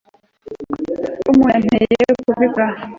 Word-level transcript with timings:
tom 1.25 1.37
yanteye 1.53 2.03
kubikora 2.25 2.65